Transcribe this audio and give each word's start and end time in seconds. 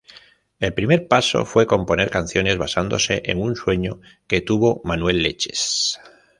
El 0.59 0.73
primer 0.73 1.07
paso 1.07 1.45
fue 1.45 1.67
componer 1.67 2.09
canciones 2.09 2.57
basándose 2.57 3.21
en 3.25 3.39
un 3.39 3.55
sueño 3.55 4.01
que 4.25 4.41
tuvo 4.41 4.81
Manuel 4.83 5.21
"Leches". 5.21 5.99